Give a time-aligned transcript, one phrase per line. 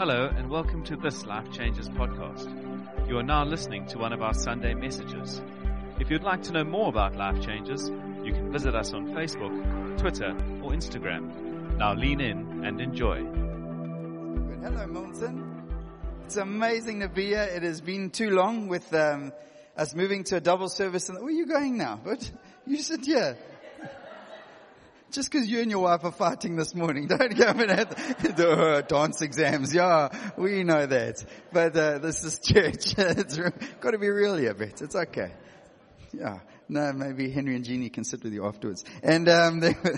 [0.00, 2.48] Hello, and welcome to this Life Changers podcast.
[3.06, 5.42] You are now listening to one of our Sunday messages.
[5.98, 7.90] If you'd like to know more about Life Changers,
[8.24, 10.30] you can visit us on Facebook, Twitter,
[10.62, 11.76] or Instagram.
[11.76, 13.22] Now lean in and enjoy.
[13.22, 14.60] Good.
[14.62, 15.68] Hello, Milton.
[16.24, 17.50] It's amazing to be here.
[17.54, 19.34] It has been too long with um,
[19.76, 21.10] us moving to a double service.
[21.10, 22.00] And where are you going now?
[22.02, 22.32] But
[22.66, 23.36] you sit here.
[25.10, 28.50] Just because you and your wife are fighting this morning, don't go and have the
[28.50, 29.74] uh, dance exams.
[29.74, 31.24] Yeah, we know that.
[31.52, 32.94] But uh, this is church.
[32.98, 33.36] it's
[33.80, 34.80] got to be real here, Brett.
[34.80, 35.32] It's okay.
[36.12, 36.38] Yeah.
[36.68, 38.84] No, maybe Henry and Jeannie can sit with you afterwards.
[39.02, 39.60] And um,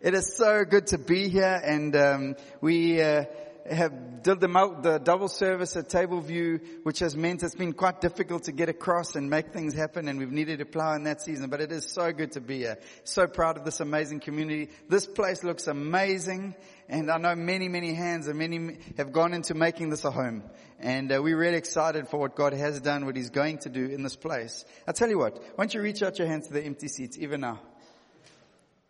[0.00, 3.00] it is so good to be here, and um, we.
[3.00, 3.26] Uh,
[3.70, 8.00] have did the, the double service at Table View, which has meant it's been quite
[8.00, 11.22] difficult to get across and make things happen, and we've needed to plow in that
[11.22, 11.48] season.
[11.48, 12.78] But it is so good to be here.
[13.04, 14.70] So proud of this amazing community.
[14.88, 16.54] This place looks amazing,
[16.88, 20.42] and I know many, many hands and many have gone into making this a home.
[20.78, 23.86] And uh, we're really excited for what God has done, what He's going to do
[23.86, 24.64] in this place.
[24.86, 27.18] I tell you what, why don't you reach out your hands to the empty seats,
[27.18, 27.60] even now.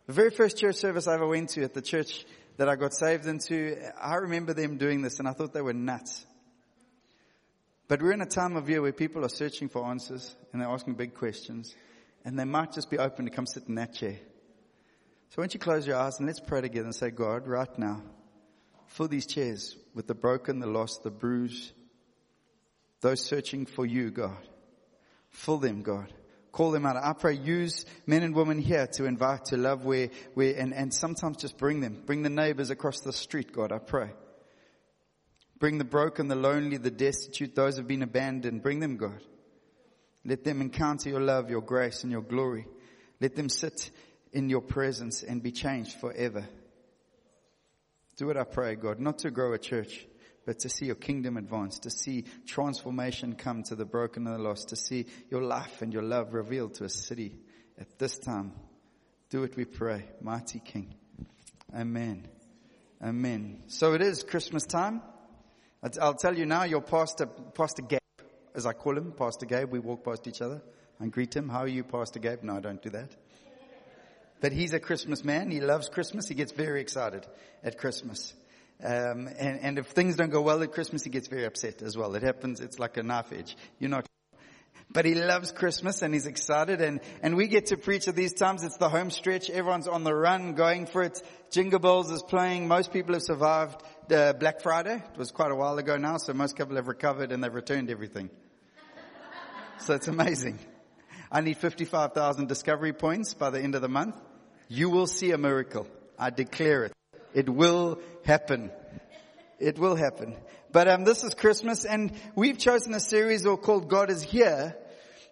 [0.07, 2.25] The very first church service I ever went to at the church
[2.57, 5.73] that I got saved into, I remember them doing this and I thought they were
[5.73, 6.25] nuts.
[7.87, 10.69] But we're in a time of year where people are searching for answers and they're
[10.69, 11.75] asking big questions
[12.23, 14.17] and they might just be open to come sit in that chair.
[15.29, 17.79] So why don't you close your eyes and let's pray together and say, God, right
[17.79, 18.03] now,
[18.87, 21.71] fill these chairs with the broken, the lost, the bruised,
[23.01, 24.37] those searching for you, God.
[25.29, 26.13] Fill them, God
[26.51, 26.97] call them out.
[26.97, 30.93] I pray use men and women here to invite, to love where, where, and, and
[30.93, 32.03] sometimes just bring them.
[32.05, 34.11] Bring the neighbors across the street, God, I pray.
[35.59, 38.63] Bring the broken, the lonely, the destitute, those who have been abandoned.
[38.63, 39.21] Bring them, God.
[40.25, 42.65] Let them encounter your love, your grace, and your glory.
[43.19, 43.91] Let them sit
[44.33, 46.47] in your presence and be changed forever.
[48.17, 50.05] Do what I pray, God, not to grow a church,
[50.45, 54.41] but to see your kingdom advance, to see transformation come to the broken and the
[54.41, 57.35] lost, to see your life and your love revealed to a city
[57.79, 58.53] at this time.
[59.29, 60.93] Do it, we pray, mighty King.
[61.75, 62.27] Amen.
[63.01, 63.63] Amen.
[63.67, 65.01] So it is Christmas time.
[65.99, 67.99] I'll tell you now, your pastor, Pastor Gabe,
[68.53, 70.61] as I call him, Pastor Gabe, we walk past each other
[70.99, 71.49] and greet him.
[71.49, 72.43] How are you, Pastor Gabe?
[72.43, 73.15] No, I don't do that.
[74.41, 75.49] But he's a Christmas man.
[75.51, 76.27] He loves Christmas.
[76.27, 77.25] He gets very excited
[77.63, 78.33] at Christmas.
[78.83, 81.95] Um, and, and if things don't go well at Christmas, he gets very upset as
[81.95, 82.15] well.
[82.15, 82.61] It happens.
[82.61, 83.55] It's like a knife edge.
[83.79, 84.07] You're not.
[84.91, 88.33] But he loves Christmas and he's excited and, and we get to preach at these
[88.33, 88.63] times.
[88.63, 89.49] It's the home stretch.
[89.49, 91.21] Everyone's on the run going for it.
[91.49, 92.67] Jingle Bells is playing.
[92.67, 93.81] Most people have survived
[94.11, 94.95] uh, Black Friday.
[94.95, 97.89] It was quite a while ago now, so most people have recovered and they've returned
[97.89, 98.29] everything.
[99.79, 100.59] so it's amazing.
[101.31, 104.15] I need 55,000 discovery points by the end of the month.
[104.67, 105.87] You will see a miracle.
[106.19, 106.93] I declare it.
[107.33, 108.71] It will happen.
[109.59, 110.35] It will happen.
[110.71, 114.75] But um, this is Christmas, and we've chosen a series called God is Here,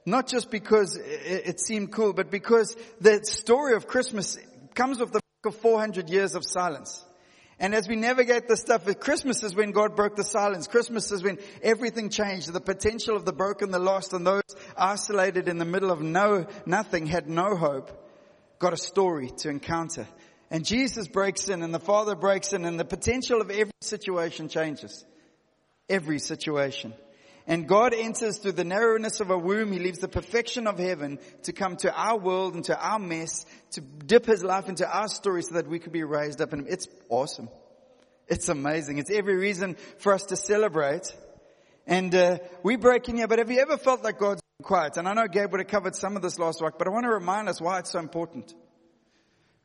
[0.06, 4.38] not just because it, seemed cool, but because the story of Christmas
[4.74, 7.06] comes with the of 400 years of silence.
[7.62, 10.68] And as we navigate this stuff, Christmas is when God broke the silence.
[10.68, 12.52] Christmas is when everything changed.
[12.52, 14.44] The potential of the broken, the lost, and those
[14.78, 17.92] isolated in the middle of no, nothing had no hope,
[18.60, 20.08] got a story to encounter.
[20.52, 24.50] And Jesus breaks in and the Father breaks in and the potential of every situation
[24.50, 25.06] changes.
[25.88, 26.94] Every situation.
[27.46, 29.72] And God enters through the narrowness of a womb.
[29.72, 33.46] He leaves the perfection of heaven to come to our world and to our mess,
[33.72, 36.60] to dip his life into our story so that we could be raised up in
[36.60, 36.68] him.
[36.70, 37.50] It's awesome.
[38.28, 39.00] It's amazing.
[39.00, 41.16] It's every reason for us to celebrate.
[41.88, 44.98] And uh, we break in here, but have you ever felt like God's quiet?
[44.98, 47.06] And I know Gabe would have covered some of this last week, but I want
[47.06, 48.54] to remind us why it's so important.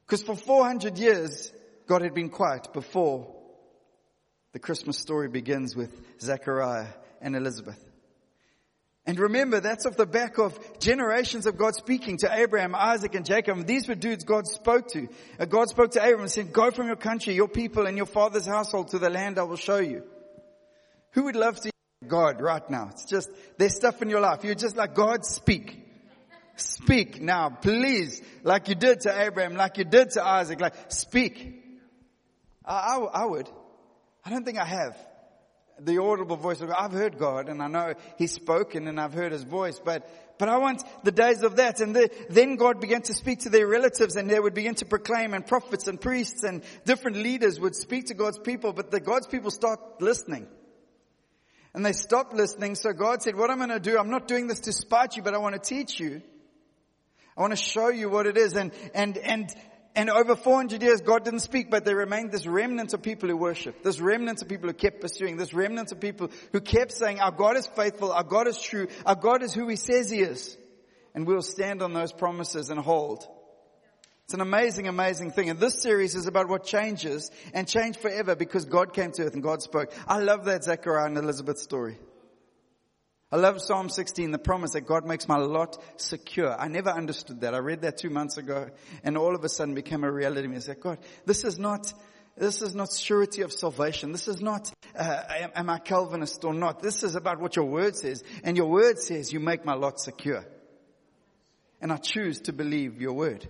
[0.06, 1.52] Because for 400 years,
[1.86, 3.34] God had been quiet before
[4.52, 6.88] the Christmas story begins with Zechariah
[7.20, 7.78] and Elizabeth.
[9.06, 13.26] And remember, that's off the back of generations of God speaking to Abraham, Isaac, and
[13.26, 13.66] Jacob.
[13.66, 15.08] These were dudes God spoke to.
[15.38, 18.06] Uh, God spoke to Abraham and said, go from your country, your people, and your
[18.06, 20.04] father's household to the land I will show you.
[21.10, 22.88] Who would love to hear God right now?
[22.92, 23.28] It's just,
[23.58, 24.42] there's stuff in your life.
[24.42, 25.83] You're just like, God, speak.
[26.56, 31.62] Speak now, please, like you did to Abraham, like you did to Isaac, like speak.
[32.64, 33.48] I, I, I would.
[34.24, 34.96] I don't think I have
[35.80, 36.76] the audible voice of God.
[36.78, 40.08] I've heard God and I know He's spoken and I've heard His voice, but,
[40.38, 41.80] but I want the days of that.
[41.80, 44.84] And the, then God began to speak to their relatives and they would begin to
[44.84, 49.00] proclaim and prophets and priests and different leaders would speak to God's people, but the
[49.00, 50.46] God's people start listening.
[51.74, 52.76] And they stopped listening.
[52.76, 55.22] So God said, what I'm going to do, I'm not doing this to spite you,
[55.24, 56.22] but I want to teach you.
[57.36, 58.54] I want to show you what it is.
[58.54, 59.54] And, and, and
[59.96, 63.36] And over 400 years, God didn't speak, but there remained this remnant of people who
[63.36, 67.20] worshiped, this remnant of people who kept pursuing, this remnant of people who kept saying,
[67.20, 70.20] our God is faithful, our God is true, our God is who He says He
[70.20, 70.56] is.
[71.14, 73.24] And we'll stand on those promises and hold.
[74.24, 75.48] It's an amazing, amazing thing.
[75.48, 79.34] And this series is about what changes and changed forever because God came to earth
[79.34, 79.92] and God spoke.
[80.08, 81.98] I love that Zechariah and Elizabeth story.
[83.34, 86.56] I love Psalm 16, the promise that God makes my lot secure.
[86.56, 87.52] I never understood that.
[87.52, 88.70] I read that two months ago
[89.02, 90.46] and all of a sudden became a reality.
[90.54, 91.92] I said, God, this is not,
[92.36, 94.12] this is not surety of salvation.
[94.12, 96.80] This is not, uh, am, am I Calvinist or not?
[96.80, 98.22] This is about what your word says.
[98.44, 100.46] And your word says you make my lot secure.
[101.80, 103.48] And I choose to believe your word.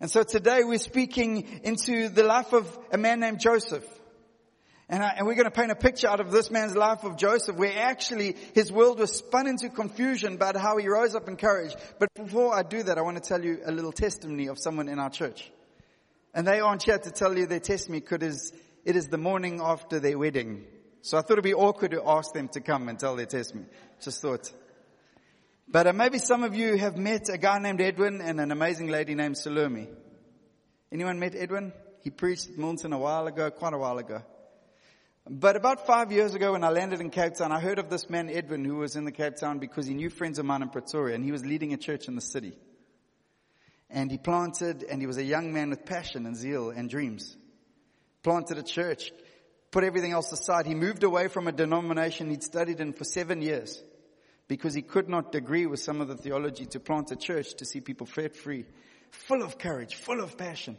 [0.00, 3.86] And so today we're speaking into the life of a man named Joseph.
[4.92, 7.16] And, I, and, we're going to paint a picture out of this man's life of
[7.16, 11.38] Joseph where actually his world was spun into confusion about how he rose up in
[11.38, 11.74] courage.
[11.98, 14.90] But before I do that, I want to tell you a little testimony of someone
[14.90, 15.50] in our church.
[16.34, 18.52] And they aren't here to tell you their testimony because
[18.84, 20.66] it is the morning after their wedding.
[21.00, 23.68] So I thought it'd be awkward to ask them to come and tell their testimony.
[24.02, 24.52] Just thought.
[25.68, 28.88] But uh, maybe some of you have met a guy named Edwin and an amazing
[28.88, 29.88] lady named Salome.
[30.92, 31.72] Anyone met Edwin?
[32.02, 34.22] He preached at Milton a while ago, quite a while ago.
[35.28, 38.10] But about five years ago when I landed in Cape Town, I heard of this
[38.10, 40.68] man Edwin who was in the Cape Town because he knew friends of mine in
[40.68, 42.54] Pretoria and he was leading a church in the city.
[43.88, 47.36] And he planted and he was a young man with passion and zeal and dreams.
[48.24, 49.12] Planted a church,
[49.70, 50.66] put everything else aside.
[50.66, 53.80] He moved away from a denomination he'd studied in for seven years
[54.48, 57.64] because he could not agree with some of the theology to plant a church to
[57.64, 58.64] see people set free.
[59.10, 60.76] Full of courage, full of passion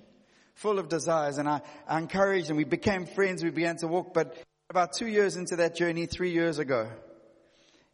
[0.55, 1.37] full of desires.
[1.37, 3.43] And I, I encouraged and we became friends.
[3.43, 4.13] We began to walk.
[4.13, 4.37] But
[4.69, 6.89] about two years into that journey, three years ago,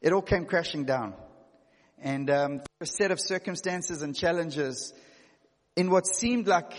[0.02, 1.14] it all came crashing down.
[2.02, 4.94] And um, a set of circumstances and challenges
[5.76, 6.74] in what seemed like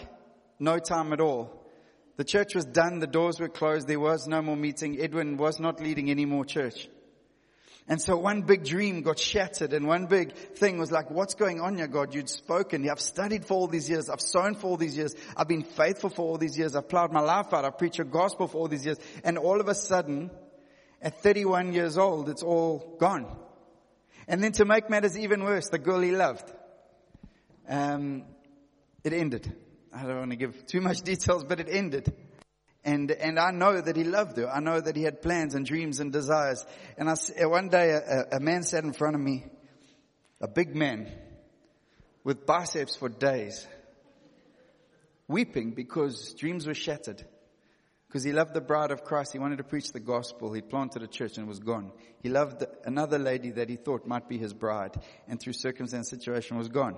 [0.59, 1.57] no time at all.
[2.17, 2.99] The church was done.
[2.99, 3.87] The doors were closed.
[3.89, 5.01] There was no more meeting.
[5.01, 6.89] Edwin was not leading any more church.
[7.91, 11.61] And so one big dream got shattered and one big thing was like, what's going
[11.61, 12.15] on here, God?
[12.15, 12.89] You'd spoken.
[12.89, 14.09] I've studied for all these years.
[14.09, 15.13] I've sown for all these years.
[15.37, 16.77] I've been faithful for all these years.
[16.77, 17.65] I've plowed my life out.
[17.65, 18.99] I've preached your gospel for all these years.
[19.25, 20.31] And all of a sudden,
[21.03, 23.27] at 31 years old, it's all gone.
[24.29, 26.49] And then to make matters even worse, the girl he loved,
[27.69, 28.23] um,
[29.03, 29.53] it ended.
[29.93, 32.15] I don't want to give too much details, but it ended.
[32.85, 34.49] And, and I know that he loved her.
[34.49, 36.65] I know that he had plans and dreams and desires.
[36.97, 39.45] And I, uh, one day a, a man sat in front of me,
[40.41, 41.11] a big man
[42.25, 43.67] with biceps for days,
[45.29, 47.23] weeping because dreams were shattered.
[48.09, 49.33] Because he loved the bride of Christ.
[49.33, 50.53] He wanted to preach the gospel.
[50.53, 51.93] He planted a church and was gone.
[52.23, 54.97] He loved another lady that he thought might be his bride
[55.29, 56.97] and through circumstance situation was gone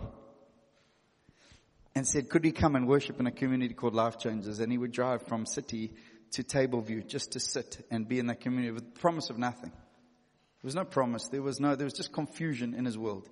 [1.94, 4.60] and said, could he come and worship in a community called Life Changers?
[4.60, 5.92] And he would drive from city
[6.32, 9.70] to Tableview just to sit and be in that community with promise of nothing.
[9.70, 11.28] There was no promise.
[11.28, 13.28] There was no, there was just confusion in his world.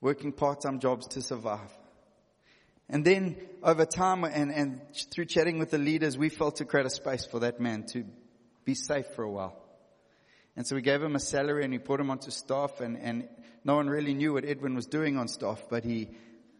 [0.00, 1.72] Working part-time jobs to survive.
[2.88, 4.80] And then over time and, and
[5.12, 8.04] through chatting with the leaders, we felt to create a space for that man to
[8.64, 9.60] be safe for a while.
[10.54, 13.28] And so we gave him a salary and we put him onto staff and, and
[13.64, 16.10] no one really knew what Edwin was doing on staff, but he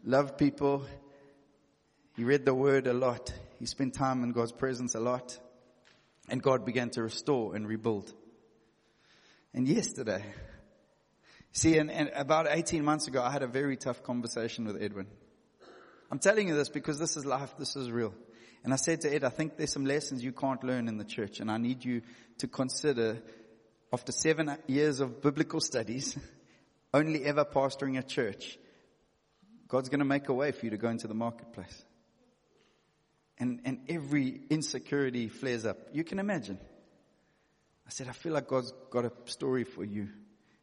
[0.06, 0.86] loved people.
[2.16, 3.34] He read the word a lot.
[3.58, 5.38] He spent time in God's presence a lot.
[6.28, 8.12] And God began to restore and rebuild.
[9.52, 10.24] And yesterday,
[11.52, 15.06] see, and, and about 18 months ago, I had a very tough conversation with Edwin.
[16.10, 18.14] I'm telling you this because this is life, this is real.
[18.64, 21.04] And I said to Ed, I think there's some lessons you can't learn in the
[21.04, 22.02] church, and I need you
[22.38, 23.22] to consider,
[23.92, 26.16] after seven years of biblical studies,
[26.94, 28.58] only ever pastoring a church,
[29.68, 31.84] God's going to make a way for you to go into the marketplace.
[33.38, 35.76] And, and every insecurity flares up.
[35.92, 36.58] You can imagine.
[37.86, 40.08] I said, I feel like God's got a story for you,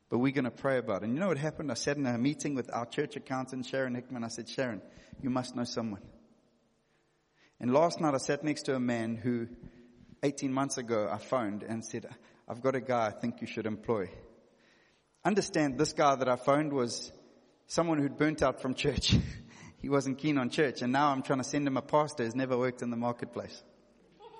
[0.09, 1.05] but we're going to pray about it.
[1.05, 1.71] And you know what happened?
[1.71, 4.23] I sat in a meeting with our church accountant, Sharon Hickman.
[4.23, 4.81] I said, Sharon,
[5.21, 6.01] you must know someone.
[7.59, 9.47] And last night I sat next to a man who
[10.21, 12.07] 18 months ago I phoned and said,
[12.47, 14.09] I've got a guy I think you should employ.
[15.23, 17.11] Understand this guy that I phoned was
[17.67, 19.15] someone who'd burnt out from church.
[19.81, 20.81] he wasn't keen on church.
[20.81, 23.63] And now I'm trying to send him a pastor who's never worked in the marketplace.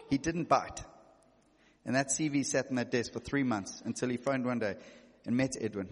[0.09, 0.83] He didn't bite.
[1.85, 4.75] And that CV sat on that desk for three months until he phoned one day
[5.25, 5.89] and met Edwin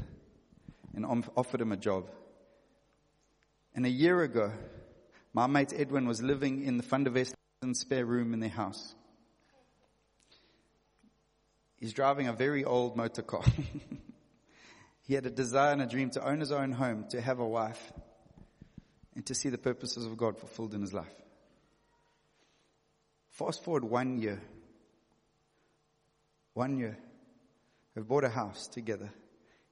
[0.96, 2.10] and offered him a job.
[3.74, 4.52] And a year ago,
[5.34, 7.34] my mate Edwin was living in the Fundervest
[7.74, 8.96] spare room in their house.
[11.78, 13.44] He's driving a very old motor car.
[15.04, 17.48] He had a desire and a dream to own his own home, to have a
[17.48, 17.92] wife,
[19.16, 21.14] and to see the purposes of God fulfilled in his life.
[23.32, 24.42] Fast forward one year.
[26.54, 26.98] One year.
[27.96, 29.12] We've bought a house together.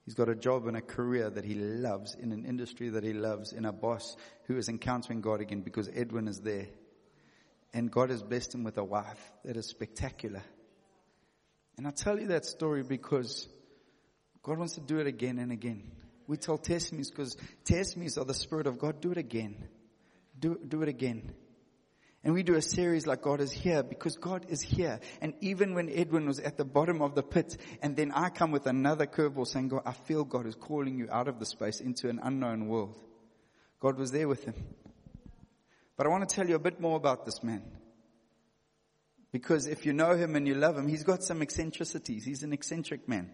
[0.04, 3.12] He's got a job and a career that he loves in an industry that he
[3.12, 6.66] loves in a boss who is encountering God again because Edwin is there.
[7.72, 10.42] And God has blessed him with a wife that is spectacular.
[11.76, 13.48] And I tell you that story because
[14.42, 15.82] God wants to do it again and again.
[16.26, 19.00] We tell testimonies because testimonies are the Spirit of God.
[19.00, 19.56] Do it again.
[20.38, 21.34] Do, do it again.
[22.22, 25.00] And we do a series like God is here because God is here.
[25.22, 28.52] And even when Edwin was at the bottom of the pit, and then I come
[28.52, 31.80] with another curveball saying, God, I feel God is calling you out of the space
[31.80, 32.94] into an unknown world.
[33.80, 34.54] God was there with him.
[35.96, 37.62] But I want to tell you a bit more about this man.
[39.32, 42.24] Because if you know him and you love him, he's got some eccentricities.
[42.24, 43.30] He's an eccentric man.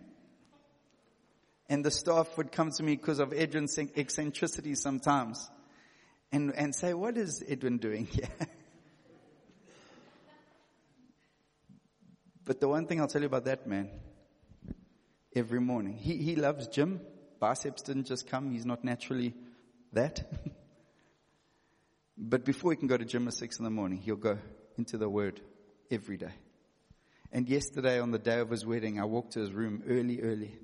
[1.69, 5.51] And the staff would come to me because of Edwin's eccentricity sometimes
[6.31, 8.29] and, and say, what is Edwin doing here?
[12.45, 13.91] but the one thing I'll tell you about that man,
[15.35, 17.01] every morning, he, he loves gym.
[17.41, 18.53] Biceps didn't just come.
[18.53, 19.35] He's not naturally
[19.93, 20.25] that.
[22.17, 24.39] but before he can go to gym at six in the morning, he'll go
[24.79, 25.41] into the word
[25.91, 26.33] every day.
[27.33, 30.57] And yesterday on the day of his wedding, I walked to his room early, early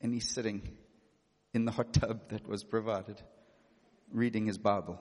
[0.00, 0.76] and he's sitting
[1.54, 3.20] in the hot tub that was provided,
[4.12, 5.00] reading his Bible.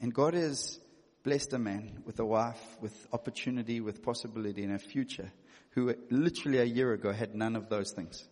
[0.00, 0.78] And God has
[1.24, 5.32] blessed a man with a wife, with opportunity, with possibility and a future,
[5.70, 8.26] who literally a year ago had none of those things.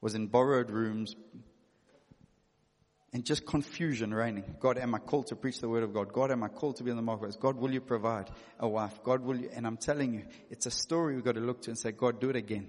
[0.00, 1.16] Was in borrowed rooms,
[3.14, 4.56] and just confusion reigning.
[4.58, 6.12] God, am I called to preach the word of God?
[6.12, 7.36] God, am I called to be in the marketplace?
[7.36, 8.28] God, will you provide
[8.58, 9.02] a wife?
[9.04, 9.50] God, will you?
[9.54, 12.20] And I'm telling you, it's a story we've got to look to and say, God,
[12.20, 12.66] do it again.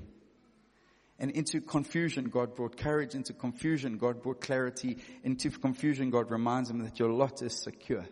[1.17, 3.15] And into confusion, God brought courage.
[3.15, 4.97] Into confusion, God brought clarity.
[5.23, 8.05] Into confusion, God reminds him that your lot is secure.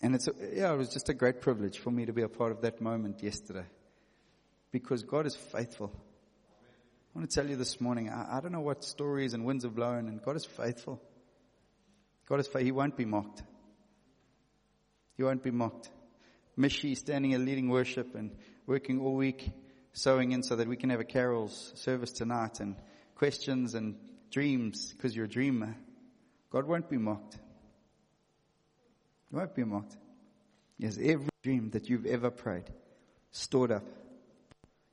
[0.00, 2.28] And it's, a, yeah, it was just a great privilege for me to be a
[2.28, 3.66] part of that moment yesterday.
[4.70, 5.92] Because God is faithful.
[5.92, 9.64] I want to tell you this morning, I, I don't know what stories and winds
[9.64, 11.02] have blown, and God is faithful.
[12.28, 12.62] God is faithful.
[12.62, 13.42] He won't be mocked.
[15.16, 15.90] He won't be mocked.
[16.56, 18.30] Mishi standing and leading worship and
[18.66, 19.50] working all week
[19.92, 22.76] sewing in so that we can have a carols service tonight and
[23.16, 23.96] questions and
[24.30, 25.76] dreams because you're a dreamer.
[26.50, 27.38] God won't be mocked.
[29.30, 29.96] He won't be mocked.
[30.78, 32.64] Yes, every dream that you've ever prayed,
[33.30, 33.84] stored up,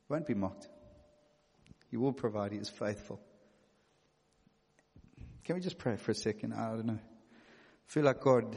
[0.10, 0.68] won't be mocked.
[1.90, 2.52] He will provide.
[2.52, 3.20] He is faithful.
[5.46, 6.54] Can we just pray for a second?
[6.54, 7.00] I don't know.
[7.00, 8.54] I feel like God,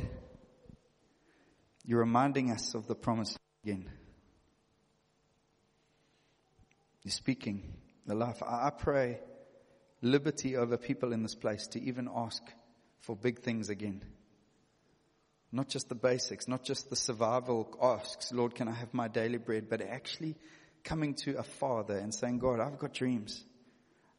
[1.84, 3.88] you're reminding us of the promise again.
[7.02, 7.74] You're speaking
[8.06, 8.42] the life.
[8.42, 9.20] I pray
[10.02, 12.42] liberty over people in this place to even ask
[13.00, 14.02] for big things again.
[15.52, 19.38] Not just the basics, not just the survival asks, Lord, can I have my daily
[19.38, 20.36] bread, but actually
[20.84, 23.44] coming to a father and saying, God, I've got dreams.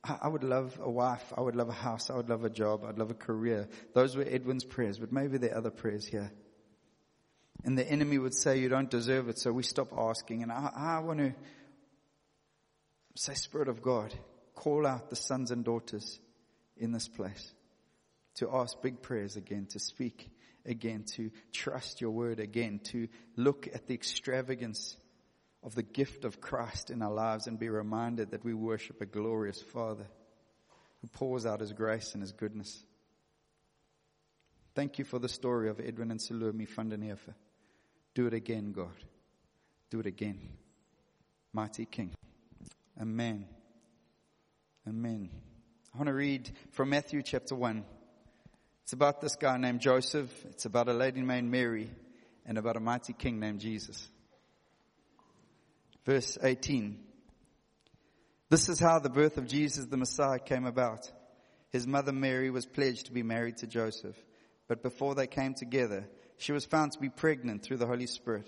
[0.04, 1.32] I would love a wife.
[1.38, 2.10] I would love a house.
[2.10, 2.84] I would love a job.
[2.86, 3.70] I'd love a career.
[3.94, 6.32] Those were Edwin's prayers, but maybe there are other prayers here.
[7.64, 9.38] And the enemy would say, you don't deserve it.
[9.38, 10.42] So we stop asking.
[10.42, 11.34] And I, I want to
[13.16, 14.14] Say, Spirit of God,
[14.56, 16.20] call out the sons and daughters
[16.78, 17.54] in this place
[18.36, 20.30] to ask big prayers again, to speak
[20.66, 24.98] again, to trust your word again, to look at the extravagance
[25.64, 29.06] of the gift of Christ in our lives and be reminded that we worship a
[29.06, 30.08] glorious Father
[31.02, 32.84] who pours out his grace and his goodness.
[34.74, 37.34] Thank you for the story of Edwin and Salome Fundanefa.
[38.14, 38.96] Do it again, God.
[39.90, 40.40] Do it again.
[41.54, 42.14] Mighty King.
[43.02, 43.48] Amen.
[44.88, 45.32] Amen.
[45.92, 47.84] I want to read from Matthew chapter 1.
[48.84, 50.30] It's about this guy named Joseph.
[50.52, 51.90] It's about a lady named Mary
[52.46, 54.08] and about a mighty king named Jesus.
[56.06, 57.00] Verse 18.
[58.50, 61.12] This is how the birth of Jesus the Messiah came about.
[61.72, 64.16] His mother Mary was pledged to be married to Joseph,
[64.68, 68.48] but before they came together, she was found to be pregnant through the Holy Spirit.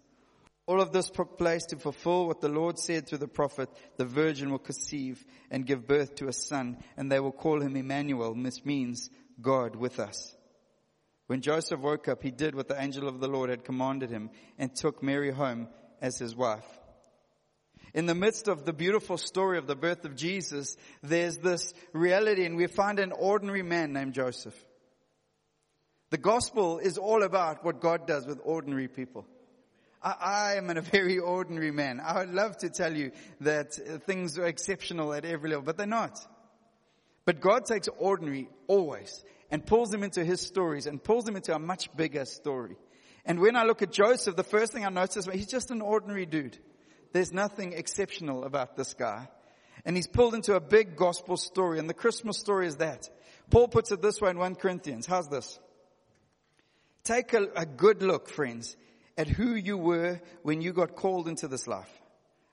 [0.67, 4.05] All of this took place to fulfill what the Lord said through the prophet, the
[4.05, 8.33] virgin will conceive and give birth to a son, and they will call him Emmanuel,
[8.33, 9.09] which means
[9.41, 10.35] God with us.
[11.27, 14.29] When Joseph woke up, he did what the angel of the Lord had commanded him
[14.59, 15.67] and took Mary home
[16.01, 16.65] as his wife.
[17.93, 22.45] In the midst of the beautiful story of the birth of Jesus, there's this reality
[22.45, 24.55] and we find an ordinary man named Joseph.
[26.09, 29.25] The gospel is all about what God does with ordinary people.
[30.01, 31.99] I, I am a very ordinary man.
[31.99, 35.77] I would love to tell you that uh, things are exceptional at every level, but
[35.77, 36.19] they're not.
[37.25, 41.53] But God takes ordinary always and pulls them into his stories and pulls them into
[41.53, 42.77] a much bigger story.
[43.25, 45.81] And when I look at Joseph, the first thing I notice is he's just an
[45.81, 46.57] ordinary dude.
[47.13, 49.27] There's nothing exceptional about this guy.
[49.85, 51.77] And he's pulled into a big gospel story.
[51.79, 53.09] And the Christmas story is that.
[53.49, 55.05] Paul puts it this way in 1 Corinthians.
[55.05, 55.59] How's this?
[57.03, 58.75] Take a, a good look, friends,
[59.17, 61.89] at who you were when you got called into this life.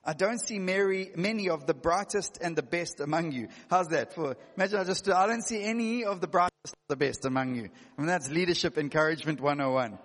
[0.03, 3.49] I don't see Mary, many of the brightest and the best among you.
[3.69, 4.13] How's that?
[4.13, 7.69] For imagine I just I don't see any of the brightest, the best among you.
[7.97, 9.99] I mean that's leadership encouragement 101.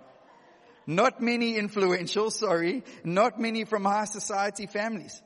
[0.87, 5.21] Not many influential, sorry, not many from high society families.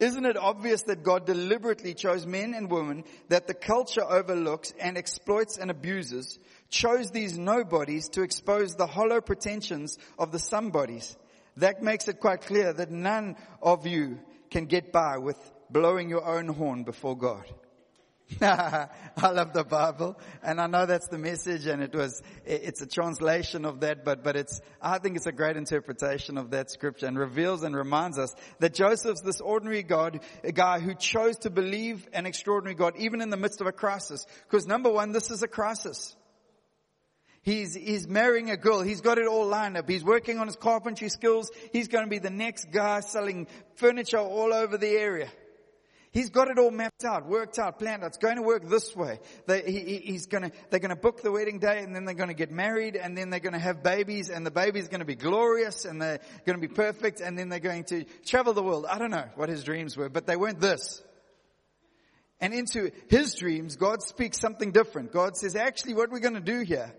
[0.00, 4.98] Isn't it obvious that God deliberately chose men and women that the culture overlooks and
[4.98, 6.38] exploits and abuses,
[6.74, 11.16] chose these nobodies to expose the hollow pretensions of the somebodies?
[11.56, 14.18] That makes it quite clear that none of you
[14.50, 15.38] can get by with
[15.70, 17.44] blowing your own horn before God.
[18.40, 18.88] I
[19.22, 23.64] love the Bible and I know that's the message and it was, it's a translation
[23.66, 27.18] of that, but, but it's, I think it's a great interpretation of that scripture and
[27.18, 32.08] reveals and reminds us that Joseph's this ordinary God, a guy who chose to believe
[32.14, 34.26] an extraordinary God even in the midst of a crisis.
[34.48, 36.16] Because number one, this is a crisis.
[37.44, 38.80] He's, he's marrying a girl.
[38.80, 39.86] He's got it all lined up.
[39.86, 41.50] He's working on his carpentry skills.
[41.74, 45.28] He's going to be the next guy selling furniture all over the area.
[46.10, 48.06] He's got it all mapped out, worked out, planned out.
[48.06, 49.18] It's going to work this way.
[49.46, 52.28] They, he, he's to, they're going to book the wedding day and then they're going
[52.28, 55.04] to get married and then they're going to have babies and the baby's going to
[55.04, 58.62] be glorious and they're going to be perfect and then they're going to travel the
[58.62, 58.86] world.
[58.88, 61.02] I don't know what his dreams were, but they weren't this.
[62.40, 65.12] And into his dreams, God speaks something different.
[65.12, 66.94] God says, actually what we're going to do here,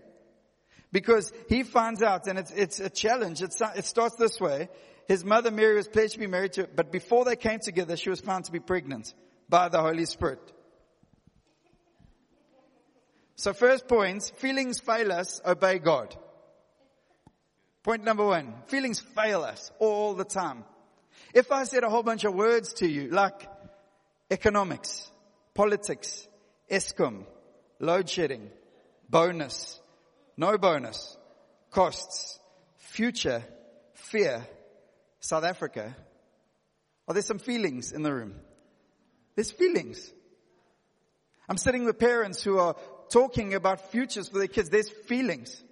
[0.92, 3.42] because he finds out and it's, it's a challenge.
[3.42, 4.68] It's, it starts this way
[5.08, 8.10] his mother Mary was pledged to be married to, but before they came together, she
[8.10, 9.14] was found to be pregnant
[9.48, 10.40] by the Holy Spirit.
[13.36, 16.16] So first point, feelings fail us, obey God.
[17.82, 20.64] Point number one, feelings fail us all the time.
[21.32, 23.48] If I said a whole bunch of words to you, like
[24.30, 25.08] economics,
[25.54, 26.26] politics,
[26.68, 27.26] Eskom,
[27.78, 28.50] load shedding,
[29.08, 29.78] bonus,
[30.36, 31.16] no bonus,
[31.70, 32.38] costs,
[32.76, 33.42] future,
[33.94, 34.46] fear,
[35.20, 36.02] South Africa, oh,
[37.08, 38.34] are there some feelings in the room?
[39.34, 40.12] There's feelings.
[41.48, 42.74] I'm sitting with parents who are
[43.10, 44.70] talking about futures for their kids.
[44.70, 45.62] There's feelings.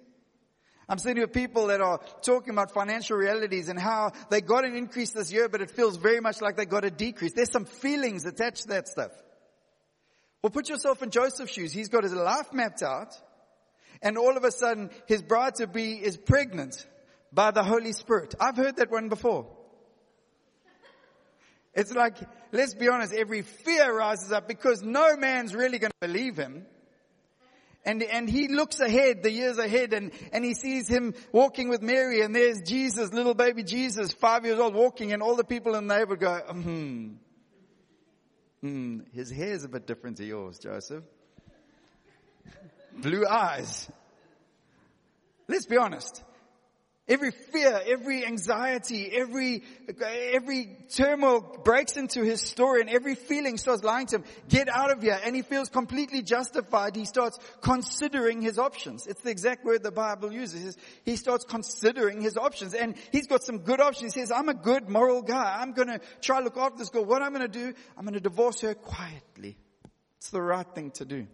[0.87, 4.75] I'm sitting with people that are talking about financial realities and how they got an
[4.75, 7.33] increase this year, but it feels very much like they got a decrease.
[7.33, 9.11] There's some feelings attached to that stuff.
[10.43, 11.73] Well, put yourself in Joseph's shoes.
[11.73, 13.19] He's got his life mapped out,
[14.01, 16.85] and all of a sudden, his bride to be is pregnant
[17.31, 18.35] by the Holy Spirit.
[18.39, 19.47] I've heard that one before.
[21.73, 22.17] It's like,
[22.53, 26.65] let's be honest, every fear rises up because no man's really going to believe him.
[27.83, 31.83] And, and he looks ahead, the years ahead, and, and he sees him walking with
[31.83, 35.75] Mary, and there's Jesus, little baby Jesus, five years old, walking, and all the people
[35.75, 37.09] in the neighborhood go, hmm,
[38.61, 41.03] hmm, his hair's a bit different to yours, Joseph.
[42.95, 43.89] Blue eyes.
[45.47, 46.23] Let's be honest.
[47.07, 49.61] Every fear, every anxiety, every,
[50.01, 54.23] every turmoil breaks into his story and every feeling starts lying to him.
[54.49, 55.19] Get out of here.
[55.23, 56.95] And he feels completely justified.
[56.95, 59.05] He starts considering his options.
[59.05, 60.77] It's the exact word the Bible uses.
[61.03, 64.15] He starts considering his options and he's got some good options.
[64.15, 65.57] He says, I'm a good moral guy.
[65.61, 67.05] I'm going to try to look after this girl.
[67.05, 69.57] What I'm going to do, I'm going to divorce her quietly.
[70.17, 71.27] It's the right thing to do.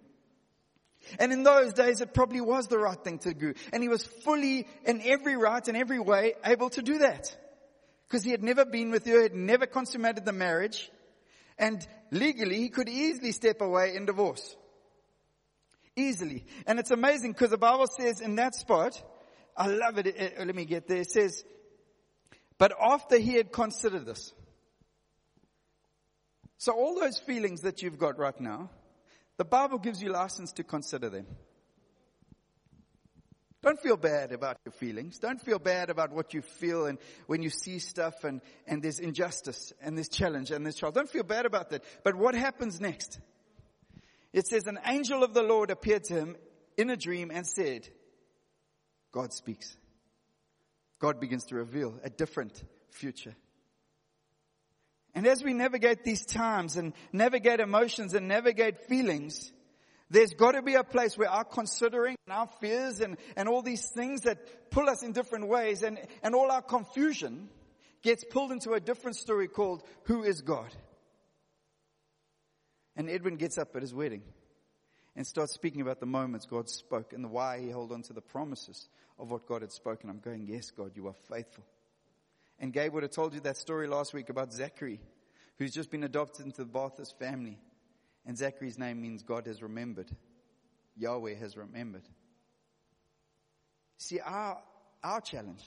[1.19, 3.53] And in those days, it probably was the right thing to do.
[3.73, 7.35] And he was fully, in every right, and every way, able to do that.
[8.07, 10.91] Because he had never been with her, had never consummated the marriage.
[11.57, 14.55] And legally, he could easily step away in divorce.
[15.95, 16.45] Easily.
[16.67, 19.01] And it's amazing because the Bible says in that spot,
[19.55, 21.43] I love it, it, let me get there, it says,
[22.57, 24.33] but after he had considered this.
[26.57, 28.69] So all those feelings that you've got right now,
[29.37, 31.25] the Bible gives you license to consider them.
[33.61, 35.19] Don't feel bad about your feelings.
[35.19, 38.99] Don't feel bad about what you feel and when you see stuff and, and there's
[38.99, 40.91] injustice and there's challenge and there's trial.
[40.91, 41.83] Don't feel bad about that.
[42.03, 43.19] But what happens next?
[44.33, 46.35] It says an angel of the Lord appeared to him
[46.75, 47.87] in a dream and said,
[49.11, 49.77] God speaks.
[50.99, 53.35] God begins to reveal a different future.
[55.13, 59.51] And as we navigate these times and navigate emotions and navigate feelings,
[60.09, 63.61] there's got to be a place where our considering and our fears and, and all
[63.61, 67.49] these things that pull us in different ways and, and all our confusion
[68.01, 70.69] gets pulled into a different story called Who is God?
[72.95, 74.23] And Edwin gets up at his wedding
[75.15, 78.13] and starts speaking about the moments God spoke and the why he held on to
[78.13, 78.87] the promises
[79.19, 80.09] of what God had spoken.
[80.09, 81.63] I'm going, yes, God, you are faithful.
[82.61, 85.01] And Gabe would have told you that story last week about Zachary,
[85.57, 87.57] who's just been adopted into the Bathurst family.
[88.23, 90.11] And Zachary's name means God has remembered.
[90.95, 92.03] Yahweh has remembered.
[93.97, 94.61] See, our,
[95.03, 95.63] our challenge,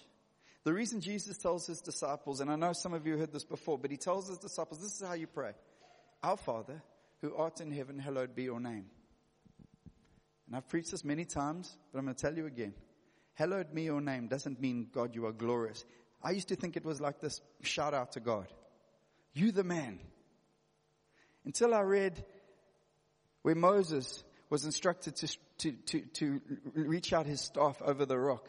[0.62, 3.76] the reason Jesus tells his disciples, and I know some of you heard this before,
[3.76, 5.50] but he tells his disciples, this is how you pray.
[6.22, 6.80] Our Father,
[7.20, 8.86] who art in heaven, hallowed be your name.
[10.46, 12.74] And I've preached this many times, but I'm going to tell you again.
[13.34, 15.84] Hallowed be your name doesn't mean, God, you are glorious.
[16.24, 18.46] I used to think it was like this shout out to God.
[19.34, 20.00] You the man.
[21.44, 22.24] Until I read
[23.42, 26.40] where Moses was instructed to, to, to, to
[26.74, 28.48] reach out his staff over the rock.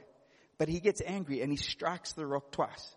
[0.57, 2.95] But he gets angry and he strikes the rock twice.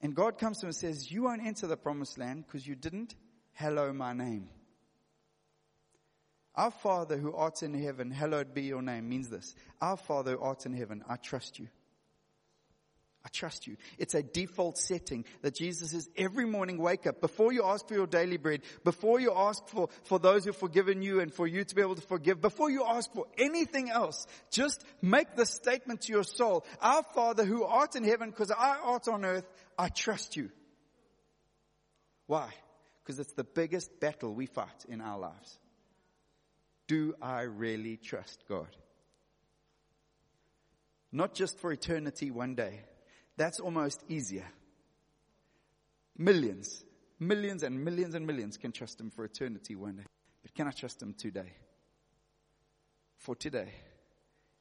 [0.00, 2.76] And God comes to him and says, you won't enter the promised land because you
[2.76, 3.16] didn't
[3.52, 4.48] hallow my name.
[6.54, 9.54] Our Father who art in heaven, hallowed be your name means this.
[9.80, 11.68] Our Father who art in heaven, I trust you.
[13.24, 13.76] I trust you.
[13.98, 17.94] It's a default setting that Jesus says every morning wake up before you ask for
[17.94, 21.64] your daily bread, before you ask for, for those who've forgiven you and for you
[21.64, 26.02] to be able to forgive, before you ask for anything else, just make the statement
[26.02, 29.88] to your soul, our Father who art in heaven, because I art on earth, I
[29.88, 30.50] trust you.
[32.26, 32.48] Why?
[33.02, 35.58] Because it's the biggest battle we fight in our lives.
[36.86, 38.68] Do I really trust God?
[41.10, 42.80] Not just for eternity one day,
[43.38, 44.44] that's almost easier.
[46.18, 46.84] Millions,
[47.20, 50.04] millions and millions and millions can trust Him for eternity one day.
[50.42, 51.52] But can I trust Him today?
[53.16, 53.72] For today.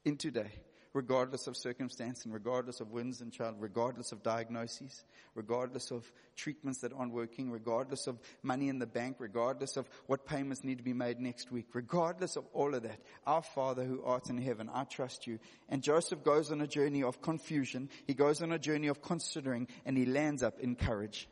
[0.06, 0.52] In today
[0.98, 5.06] regardless of circumstance and regardless of winds and child, regardless of diagnoses,
[5.36, 10.26] regardless of treatments that aren't working, regardless of money in the bank, regardless of what
[10.26, 14.02] payments need to be made next week, regardless of all of that, our Father who
[14.04, 15.38] art in heaven, I trust you.
[15.70, 17.90] And Joseph goes on a journey of confusion.
[18.08, 21.30] He goes on a journey of considering and he lands up in courage.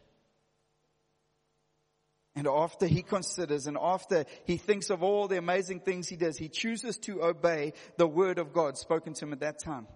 [2.36, 6.38] And after he considers and after he thinks of all the amazing things he does,
[6.38, 9.88] he chooses to obey the word of God spoken to him at that time.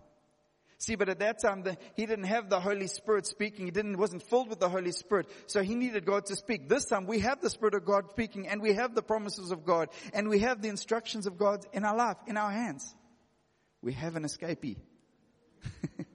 [0.78, 3.66] See, but at that time, the, he didn't have the Holy Spirit speaking.
[3.66, 5.28] He didn't, wasn't filled with the Holy Spirit.
[5.48, 6.70] So he needed God to speak.
[6.70, 9.66] This time we have the Spirit of God speaking and we have the promises of
[9.66, 12.96] God and we have the instructions of God in our life, in our hands.
[13.82, 14.78] We have an escapee.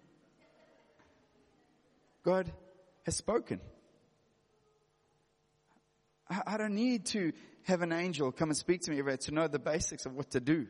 [2.24, 2.50] God
[3.04, 3.60] has spoken.
[6.28, 7.32] I, don't need to
[7.64, 10.30] have an angel come and speak to me day to know the basics of what
[10.30, 10.66] to do.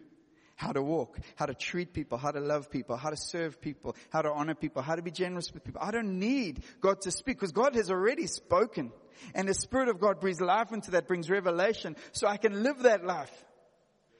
[0.57, 3.97] How to walk, how to treat people, how to love people, how to serve people,
[4.11, 5.81] how to honor people, how to be generous with people.
[5.83, 8.93] I don't need God to speak because God has already spoken.
[9.35, 12.85] And the Spirit of God breathes life into that, brings revelation so I can live
[12.85, 13.33] that life.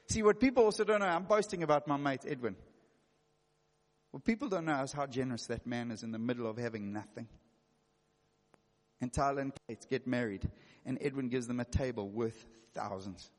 [0.09, 2.57] See, what people also don't know, I'm boasting about my mate Edwin.
[4.11, 6.91] What people don't know is how generous that man is in the middle of having
[6.91, 7.27] nothing.
[9.01, 10.49] And Tyler and Kate get married
[10.85, 13.29] and Edwin gives them a table worth thousands.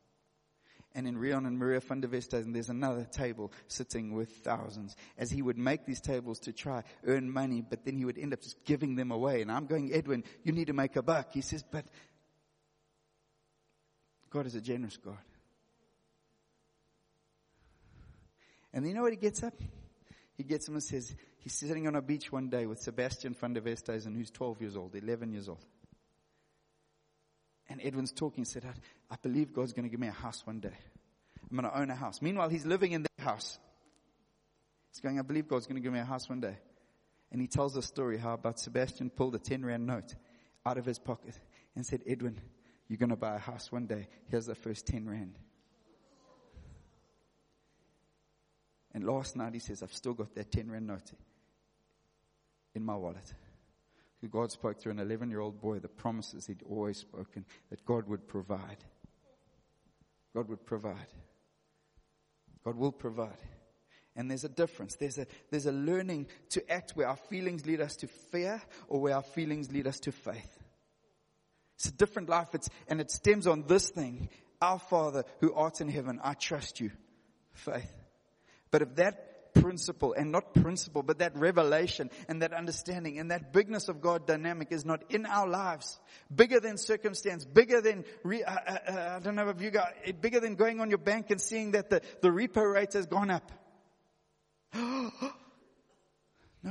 [0.95, 4.97] And in Rion and Maria van Westhuizen, there's another table sitting with thousands.
[5.19, 8.33] As he would make these tables to try earn money, but then he would end
[8.33, 9.43] up just giving them away.
[9.43, 11.35] And I'm going, Edwin, you need to make a buck.
[11.35, 11.85] He says, but
[14.31, 15.19] God is a generous God.
[18.73, 19.55] And you know what he gets up?
[20.35, 23.55] He gets him and says, he's sitting on a beach one day with Sebastian van
[23.55, 25.65] Westhuizen, who's 12 years old, 11 years old.
[27.69, 30.61] And Edwin's talking, said, I, I believe God's going to give me a house one
[30.61, 30.77] day.
[31.51, 32.23] I'm going to own a house.
[32.23, 33.59] Meanwhile, he's living in their house.
[34.93, 36.57] He's going, I believe God's going to give me a house one day.
[37.33, 40.15] And he tells a story how about Sebastian pulled a 10 rand note
[40.65, 41.39] out of his pocket
[41.75, 42.41] and said, Edwin,
[42.89, 44.09] you're going to buy a house one day.
[44.29, 45.39] Here's the first 10 rand.
[48.95, 51.13] And last night he says, I've still got that 10 rand note
[52.75, 53.33] in my wallet
[54.27, 57.85] who God spoke through an 11 year old boy, the promises he'd always spoken that
[57.85, 58.79] God would provide.
[60.35, 61.07] God would provide.
[62.65, 63.39] God will provide.
[64.17, 64.97] And there's a difference.
[64.97, 69.01] There's a, there's a learning to act where our feelings lead us to fear or
[69.01, 70.59] where our feelings lead us to faith.
[71.77, 72.49] It's a different life.
[72.55, 74.31] It's, and it stems on this thing.
[74.61, 76.91] Our Father who art in heaven, I trust you.
[77.53, 77.93] Faith.
[78.71, 79.26] But if that
[79.61, 84.27] principle and not principle, but that revelation and that understanding and that bigness of God
[84.27, 85.99] dynamic is not in our lives.
[86.35, 89.93] Bigger than circumstance, bigger than, re, uh, uh, uh, I don't know if you got,
[90.21, 93.31] bigger than going on your bank and seeing that the, the repo rate has gone
[93.31, 93.51] up.
[94.75, 95.11] no,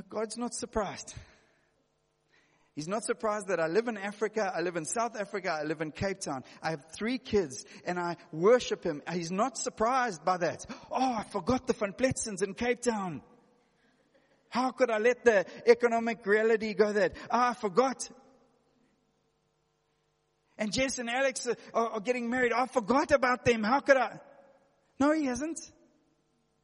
[0.09, 1.13] God's not surprised.
[2.75, 5.79] He's not surprised that I live in Africa, I live in South Africa, I live
[5.79, 6.43] in Cape Town.
[6.61, 9.01] I have three kids and I worship him.
[9.13, 10.65] He's not surprised by that.
[10.91, 13.21] Oh, I forgot the Van Pletsens in Cape Town.
[14.49, 17.13] How could I let the economic reality go that?
[17.31, 18.09] Ah, I forgot.
[20.57, 22.51] And Jess and Alex are, are, getting married.
[22.51, 23.63] I forgot about them.
[23.63, 24.19] How could I?
[24.99, 25.59] No, he hasn't.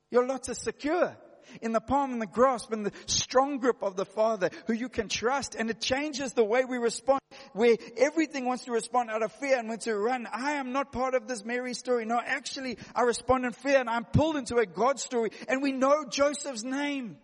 [0.10, 1.18] Your lot is secure
[1.62, 4.90] in the palm and the grasp and the strong grip of the Father who you
[4.90, 5.56] can trust.
[5.56, 7.22] And it changes the way we respond
[7.54, 10.28] where everything wants to respond out of fear and wants to run.
[10.32, 12.06] I am not part of this Mary story.
[12.06, 15.72] No, actually I respond in fear and I'm pulled into a God story and we
[15.72, 17.18] know Joseph's name.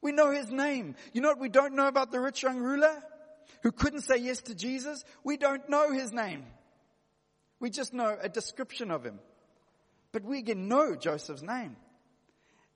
[0.00, 0.94] We know his name.
[1.12, 3.02] You know what we don't know about the rich young ruler
[3.62, 5.04] who couldn't say yes to Jesus?
[5.24, 6.44] We don't know his name.
[7.60, 9.18] We just know a description of him.
[10.12, 11.76] But we can know Joseph's name.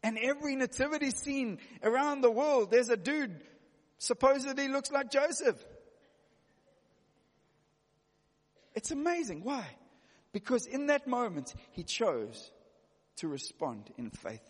[0.02, 3.40] And every nativity scene around the world, there's a dude
[3.98, 5.62] supposedly looks like Joseph.
[8.74, 9.44] It's amazing.
[9.44, 9.64] Why?
[10.32, 12.50] Because in that moment, he chose
[13.16, 14.42] to respond in faith.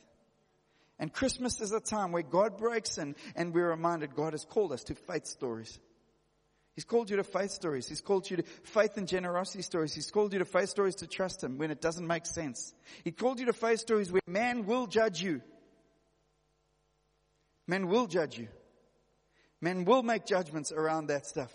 [0.98, 4.72] And Christmas is a time where God breaks in and we're reminded God has called
[4.72, 5.78] us to faith stories.
[6.74, 7.86] He's called you to faith stories.
[7.86, 9.94] He's called you to faith and generosity stories.
[9.94, 12.74] He's called you to faith stories to trust Him when it doesn't make sense.
[13.04, 15.42] He called you to faith stories where man will judge you.
[17.66, 18.48] Men will judge you.
[19.60, 21.54] Men will make judgments around that stuff.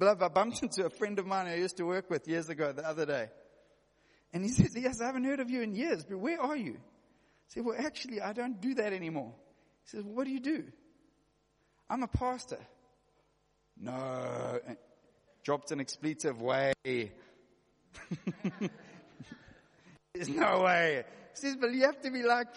[0.00, 2.86] I bumped into a friend of mine I used to work with years ago the
[2.86, 3.28] other day.
[4.32, 6.74] And he says, yes, I haven't heard of you in years, but where are you?
[6.74, 9.34] I said, well, actually, I don't do that anymore.
[9.84, 10.64] He says, well, what do you do?
[11.88, 12.58] I'm a pastor.
[13.82, 14.60] No.
[14.66, 14.74] Eh,
[15.42, 16.72] dropped an expletive way.
[20.14, 21.04] There's no way.
[21.34, 22.54] He says, but you have to be like,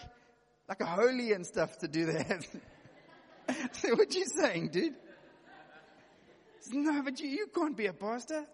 [0.68, 2.46] like a holy and stuff to do that.
[3.72, 4.94] so what you saying, dude?
[6.60, 8.44] Says, no, but you, you can't be a pastor.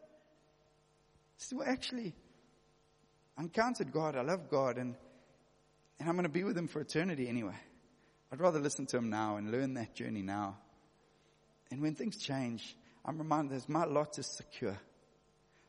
[1.37, 2.15] So well, actually,
[3.37, 4.17] I encountered God.
[4.17, 4.95] I love God and,
[6.01, 7.59] and I'm going to be with him for eternity anyway.
[8.33, 10.57] I'd rather listen to him now and learn that journey now.
[11.73, 14.79] And when things change, I'm reminded that my lot is secure.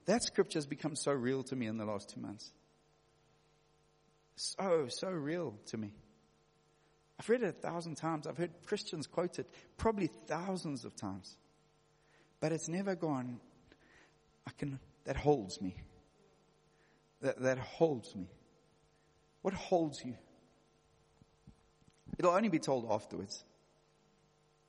[0.06, 2.52] That scripture has become so real to me in the last two months.
[4.36, 5.94] So, so real to me.
[7.18, 8.28] I've read it a thousand times.
[8.28, 11.38] I've heard Christians quote it probably thousands of times.
[12.42, 13.40] But it's never gone,
[14.46, 15.74] I can, that holds me.
[17.22, 18.28] That, that holds me.
[19.42, 20.16] What holds you?
[22.20, 23.46] It'll only be told afterwards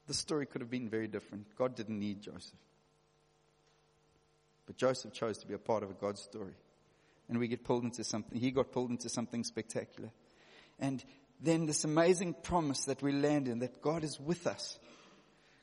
[0.06, 1.46] the story could have been very different.
[1.56, 2.58] God didn't need Joseph.
[4.66, 6.54] But Joseph chose to be a part of a God story.
[7.28, 10.10] And we get pulled into something, he got pulled into something spectacular.
[10.78, 11.02] And
[11.40, 14.78] then this amazing promise that we land in, that God is with us.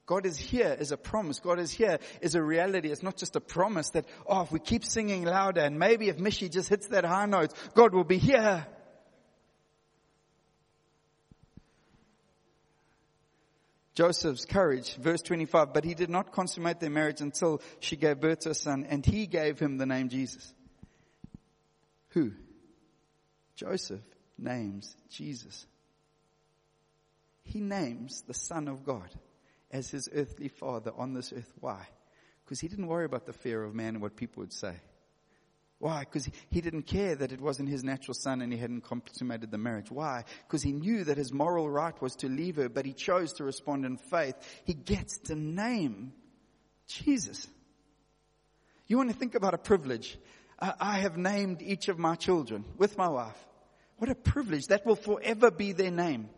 [0.06, 1.39] God is here is a promise.
[1.39, 2.89] God is here is a reality.
[2.89, 6.17] It's not just a promise that, oh, if we keep singing louder and maybe if
[6.17, 8.65] Mishi just hits that high note, God will be here.
[14.01, 18.39] Joseph's courage, verse 25, but he did not consummate their marriage until she gave birth
[18.39, 20.51] to a son, and he gave him the name Jesus.
[22.09, 22.31] Who?
[23.55, 24.01] Joseph
[24.39, 25.67] names Jesus.
[27.43, 29.07] He names the Son of God
[29.69, 31.53] as his earthly father on this earth.
[31.59, 31.85] Why?
[32.43, 34.77] Because he didn't worry about the fear of man and what people would say.
[35.82, 36.02] Why?
[36.02, 39.58] Because he didn't care that it wasn't his natural son and he hadn't consummated the
[39.58, 39.89] marriage.
[39.89, 40.26] Why?
[40.48, 43.44] Because he knew that his moral right was to leave her, but he chose to
[43.44, 44.36] respond in faith.
[44.63, 46.13] He gets to name
[46.88, 47.48] Jesus.
[48.86, 50.20] You want to think about a privilege.
[50.60, 53.38] I have named each of my children with my wife.
[53.98, 54.67] What a privilege.
[54.67, 56.30] That will forever be their name.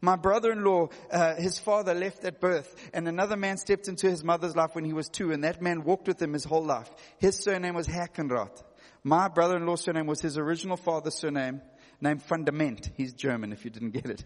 [0.00, 4.54] My brother-in-law, uh, his father left at birth and another man stepped into his mother's
[4.54, 6.90] life when he was two and that man walked with him his whole life.
[7.18, 8.62] His surname was Hackenrath.
[9.02, 11.62] My brother-in-law's surname was his original father's surname
[12.00, 12.90] named Fundament.
[12.96, 14.24] He's German if you didn't get it.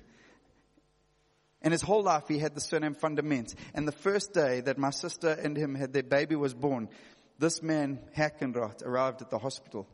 [1.62, 3.54] And his whole life he had the surname Fundament.
[3.74, 6.88] And the first day that my sister and him had their baby was born,
[7.38, 9.88] this man, Hackenrath, arrived at the hospital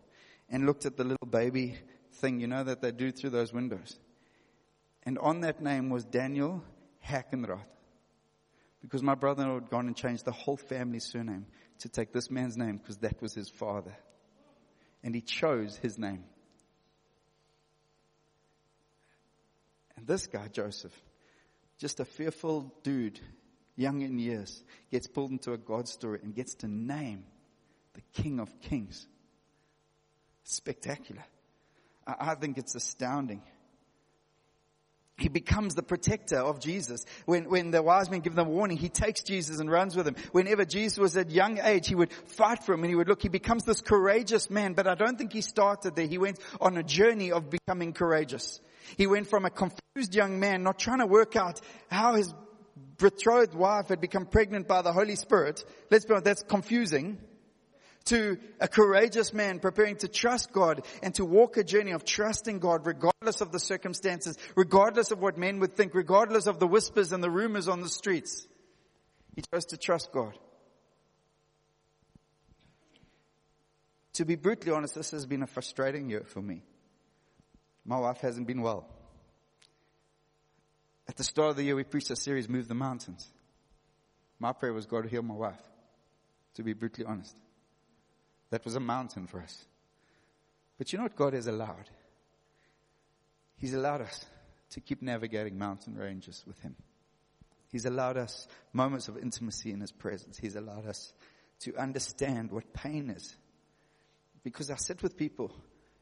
[0.48, 1.76] and looked at the little baby
[2.14, 3.98] thing, you know, that they do through those windows.
[5.08, 6.62] And on that name was Daniel
[7.02, 7.64] Hackenrath.
[8.82, 11.46] Because my brother in law had gone and changed the whole family surname
[11.78, 13.96] to take this man's name because that was his father.
[15.02, 16.24] And he chose his name.
[19.96, 20.92] And this guy, Joseph,
[21.78, 23.18] just a fearful dude,
[23.76, 27.24] young in years, gets pulled into a God story and gets to name
[27.94, 29.06] the King of Kings.
[30.42, 31.24] Spectacular.
[32.06, 33.40] I, I think it's astounding.
[35.18, 37.04] He becomes the protector of Jesus.
[37.26, 40.14] When, when the wise men give them warning, he takes Jesus and runs with him.
[40.30, 43.20] Whenever Jesus was at young age, he would fight for him and he would look,
[43.20, 46.06] he becomes this courageous man, but I don't think he started there.
[46.06, 48.60] He went on a journey of becoming courageous.
[48.96, 52.32] He went from a confused young man, not trying to work out how his
[52.96, 55.64] betrothed wife had become pregnant by the Holy Spirit.
[55.90, 57.18] Let's be honest, that's confusing
[58.08, 62.58] to a courageous man preparing to trust God and to walk a journey of trusting
[62.58, 67.12] God regardless of the circumstances, regardless of what men would think, regardless of the whispers
[67.12, 68.46] and the rumors on the streets.
[69.36, 70.36] He chose to trust God.
[74.14, 76.62] To be brutally honest, this has been a frustrating year for me.
[77.84, 78.86] My wife hasn't been well.
[81.08, 83.26] At the start of the year, we preached a series, Move the Mountains.
[84.40, 85.62] My prayer was God heal my wife,
[86.54, 87.36] to be brutally honest.
[88.50, 89.64] That was a mountain for us.
[90.78, 91.90] But you know what God has allowed?
[93.56, 94.24] He's allowed us
[94.70, 96.76] to keep navigating mountain ranges with Him.
[97.70, 100.38] He's allowed us moments of intimacy in His presence.
[100.38, 101.12] He's allowed us
[101.60, 103.36] to understand what pain is.
[104.44, 105.52] Because I sit with people,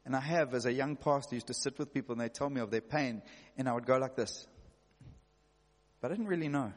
[0.05, 2.49] and I have, as a young pastor, used to sit with people and they tell
[2.49, 3.21] me of their pain,
[3.57, 4.47] and I would go like this.
[5.99, 6.71] But I didn't really know.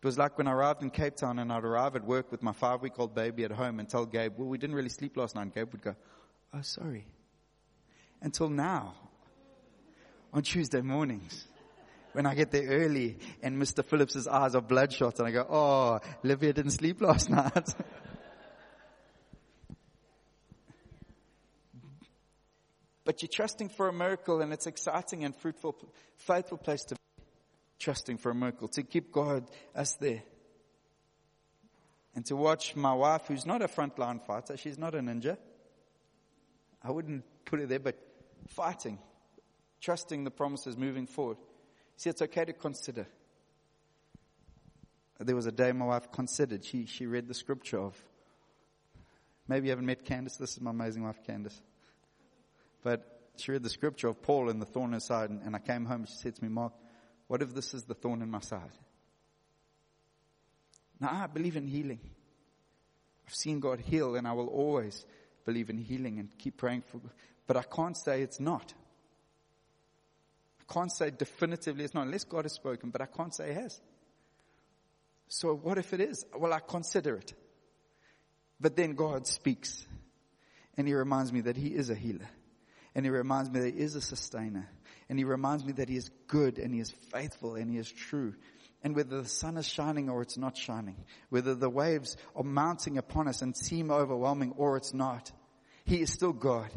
[0.00, 2.40] It was like when I arrived in Cape Town and I'd arrive at work with
[2.40, 5.16] my five week old baby at home and tell Gabe, well, we didn't really sleep
[5.16, 5.42] last night.
[5.42, 5.96] And Gabe would go,
[6.54, 7.04] oh, sorry.
[8.22, 8.94] Until now,
[10.32, 11.46] on Tuesday mornings,
[12.12, 13.84] when I get there early and Mr.
[13.84, 17.74] Phillips's eyes are bloodshot and I go, oh, Livia didn't sleep last night.
[23.04, 25.74] but you're trusting for a miracle and it's exciting and fruitful,
[26.18, 26.94] faithful place to
[27.78, 30.22] trusting for a miracle, to keep God as there.
[32.14, 35.36] And to watch my wife, who's not a frontline fighter, she's not a ninja.
[36.82, 37.96] I wouldn't put it there, but
[38.48, 38.98] fighting,
[39.80, 41.36] trusting the promises, moving forward.
[41.96, 43.06] See, it's okay to consider.
[45.20, 46.64] There was a day my wife considered.
[46.64, 48.00] She, she read the scripture of,
[49.48, 50.36] maybe you haven't met Candace.
[50.36, 51.60] This is my amazing wife, Candace.
[52.82, 55.56] But she read the scripture of Paul in the thorn in his side, and, and
[55.56, 56.06] I came home.
[56.06, 56.72] She said to me, Mark,
[57.28, 58.72] what if this is the thorn in my side?
[61.00, 62.00] Now, I believe in healing.
[63.26, 65.04] I've seen God heal, and I will always
[65.44, 67.00] believe in healing and keep praying for.
[67.46, 68.74] But I can't say it's not.
[70.60, 73.56] I can't say definitively it's not, unless God has spoken, but I can't say it
[73.56, 73.80] has.
[75.28, 76.24] So what if it is?
[76.36, 77.34] Well, I consider it.
[78.60, 79.86] But then God speaks,
[80.76, 82.28] and He reminds me that He is a healer,
[82.94, 84.68] and He reminds me that He is a sustainer,
[85.08, 87.90] and he reminds me that he is good and he is faithful and he is
[87.90, 88.34] true.
[88.82, 90.96] And whether the sun is shining or it's not shining,
[91.30, 95.32] whether the waves are mounting upon us and seem overwhelming or it's not,
[95.84, 96.70] he is still God.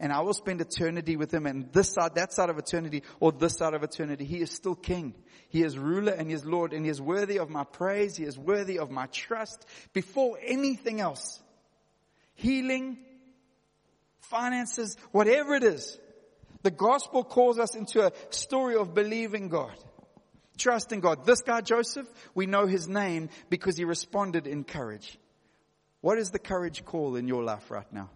[0.00, 3.32] And I will spend eternity with him and this side, that side of eternity or
[3.32, 4.24] this side of eternity.
[4.24, 5.14] He is still king.
[5.48, 8.16] He is ruler and he is Lord and he is worthy of my praise.
[8.16, 11.40] He is worthy of my trust before anything else.
[12.34, 12.98] Healing,
[14.20, 15.98] finances, whatever it is.
[16.66, 19.76] The gospel calls us into a story of believing God,
[20.58, 21.24] trusting God.
[21.24, 25.16] This guy, Joseph, we know his name because he responded in courage.
[26.00, 28.10] What is the courage call in your life right now?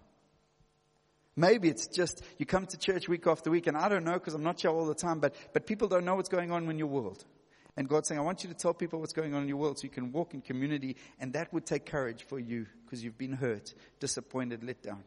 [1.36, 4.34] Maybe it's just you come to church week after week, and I don't know because
[4.34, 6.76] I'm not here all the time, but, but people don't know what's going on in
[6.76, 7.24] your world.
[7.76, 9.78] And God's saying, I want you to tell people what's going on in your world
[9.78, 13.16] so you can walk in community, and that would take courage for you because you've
[13.16, 15.04] been hurt, disappointed, let down.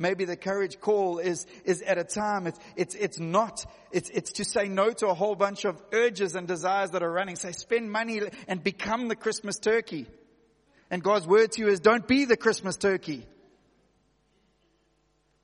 [0.00, 4.32] Maybe the courage call is, is at a time, it's, it's, it's not, it's, it's
[4.32, 7.36] to say no to a whole bunch of urges and desires that are running.
[7.36, 10.06] Say, spend money and become the Christmas turkey.
[10.90, 13.26] And God's word to you is don't be the Christmas turkey.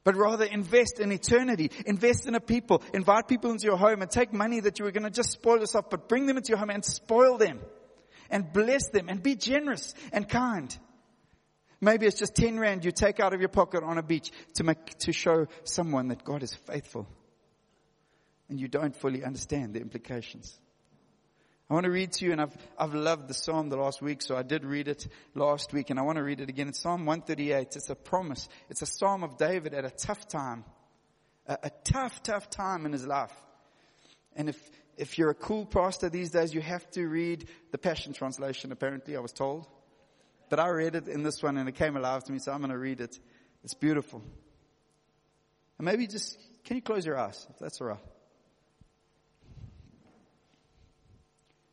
[0.05, 1.71] But rather invest in eternity.
[1.85, 2.83] Invest in a people.
[2.95, 5.59] Invite people into your home and take money that you were going to just spoil
[5.59, 7.61] yourself, but bring them into your home and spoil them.
[8.31, 10.75] And bless them and be generous and kind.
[11.81, 14.65] Maybe it's just 10 rand you take out of your pocket on a beach to
[14.65, 17.07] make, to show someone that God is faithful.
[18.49, 20.59] And you don't fully understand the implications.
[21.69, 24.23] I want to read to you, and I've, I've loved the Psalm the last week,
[24.23, 26.69] so I did read it last week, and I want to read it again.
[26.69, 27.75] It's Psalm 138.
[27.75, 28.49] It's a promise.
[28.71, 30.65] It's a Psalm of David at a tough time.
[31.47, 33.33] A, a tough, tough time in his life.
[34.37, 38.13] And if, if you're a cool pastor these days, you have to read the Passion
[38.13, 39.67] Translation, apparently, I was told.
[40.49, 42.59] But I read it in this one and it came alive to me, so I'm
[42.59, 43.19] going to read it.
[43.65, 44.23] It's beautiful.
[45.79, 47.47] And maybe just, can you close your eyes?
[47.51, 47.99] If that's all right.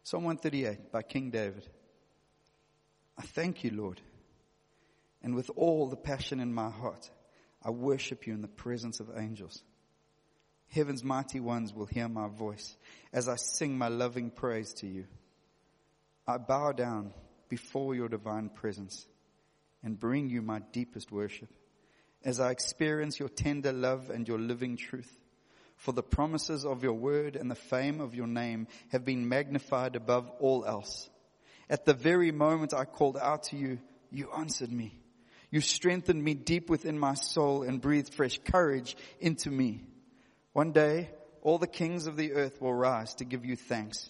[0.03, 1.67] Psalm 138 by King David.
[3.17, 4.01] I thank you, Lord.
[5.21, 7.09] And with all the passion in my heart,
[7.63, 9.63] I worship you in the presence of angels.
[10.67, 12.75] Heaven's mighty ones will hear my voice
[13.13, 15.05] as I sing my loving praise to you.
[16.27, 17.13] I bow down
[17.53, 19.05] before your divine presence
[19.83, 21.49] and bring you my deepest worship
[22.25, 25.15] as I experience your tender love and your living truth.
[25.77, 29.95] For the promises of your word and the fame of your name have been magnified
[29.95, 31.07] above all else.
[31.69, 33.77] At the very moment I called out to you,
[34.09, 34.99] you answered me.
[35.51, 39.83] You strengthened me deep within my soul and breathed fresh courage into me.
[40.53, 41.11] One day,
[41.43, 44.09] all the kings of the earth will rise to give you thanks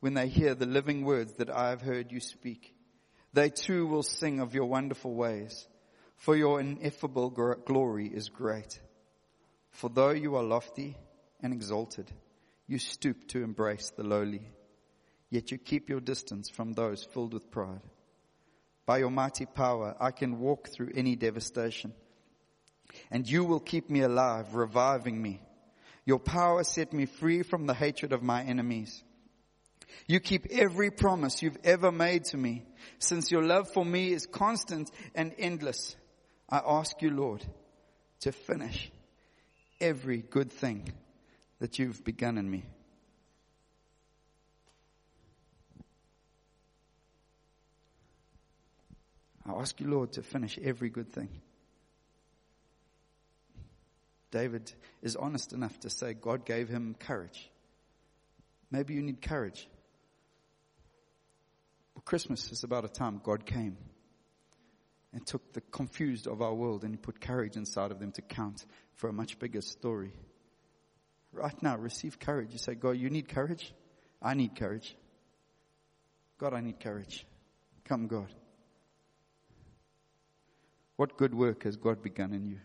[0.00, 2.74] when they hear the living words that I have heard you speak.
[3.32, 5.68] They too will sing of your wonderful ways,
[6.16, 8.80] for your ineffable glory is great.
[9.70, 10.96] For though you are lofty
[11.40, 12.10] and exalted,
[12.66, 14.42] you stoop to embrace the lowly.
[15.28, 17.80] Yet you keep your distance from those filled with pride.
[18.84, 21.92] By your mighty power, I can walk through any devastation.
[23.10, 25.40] And you will keep me alive, reviving me.
[26.04, 29.04] Your power set me free from the hatred of my enemies.
[30.06, 32.64] You keep every promise you've ever made to me.
[32.98, 35.96] Since your love for me is constant and endless,
[36.48, 37.44] I ask you, Lord,
[38.20, 38.90] to finish
[39.80, 40.92] every good thing
[41.60, 42.64] that you've begun in me.
[49.46, 51.28] I ask you, Lord, to finish every good thing.
[54.30, 54.72] David
[55.02, 57.50] is honest enough to say God gave him courage.
[58.70, 59.68] Maybe you need courage.
[62.00, 63.76] Well, Christmas is about a time God came
[65.12, 68.64] and took the confused of our world and put courage inside of them to count
[68.94, 70.14] for a much bigger story.
[71.30, 72.52] Right now, receive courage.
[72.52, 73.74] You say, God, you need courage?
[74.22, 74.96] I need courage.
[76.38, 77.26] God, I need courage.
[77.84, 78.32] Come, God.
[80.96, 82.60] What good work has God begun in you?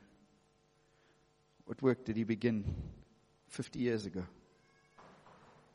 [1.65, 2.73] What work did He begin
[3.49, 4.23] 50 years ago?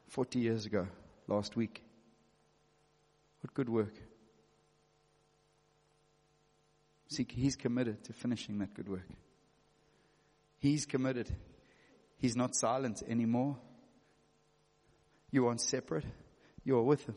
[0.08, 0.88] 40 years ago?
[1.28, 1.82] Last week?
[3.40, 3.94] What good work?
[7.08, 9.08] See, he's committed to finishing that good work.
[10.58, 11.34] He's committed.
[12.18, 13.56] He's not silent anymore.
[15.30, 16.04] You aren't separate.
[16.64, 17.16] You are with him.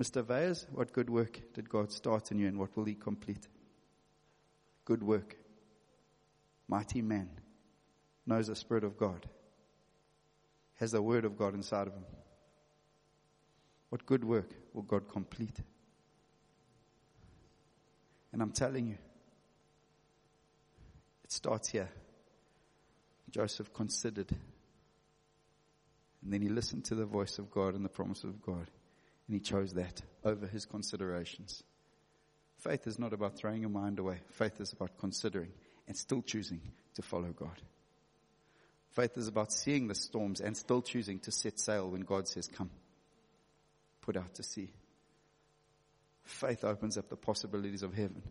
[0.00, 0.22] Mr.
[0.22, 3.46] Vayers, what good work did God start in you and what will he complete?
[4.84, 5.36] Good work.
[6.68, 7.30] Mighty man.
[8.26, 9.26] Knows the Spirit of God.
[10.74, 12.04] Has the Word of God inside of him.
[13.94, 15.56] What good work will God complete?
[18.32, 18.98] And I'm telling you,
[21.22, 21.88] it starts here.
[23.30, 24.32] Joseph considered.
[26.24, 28.68] And then he listened to the voice of God and the promise of God.
[29.28, 31.62] And he chose that over his considerations.
[32.58, 34.18] Faith is not about throwing your mind away.
[34.32, 35.52] Faith is about considering
[35.86, 36.62] and still choosing
[36.96, 37.62] to follow God.
[38.90, 42.48] Faith is about seeing the storms and still choosing to set sail when God says,
[42.48, 42.70] come,
[44.04, 44.70] put out to sea.
[46.24, 48.22] Faith opens up the possibilities of heaven.